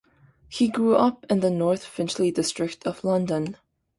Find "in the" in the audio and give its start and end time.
1.29-1.51